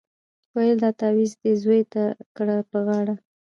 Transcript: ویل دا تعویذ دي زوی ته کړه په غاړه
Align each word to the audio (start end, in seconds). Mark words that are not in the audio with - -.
ویل 0.55 0.77
دا 0.83 0.89
تعویذ 0.99 1.31
دي 1.41 1.53
زوی 1.63 1.81
ته 1.93 2.03
کړه 2.35 2.57
په 2.69 2.77
غاړه 2.87 3.15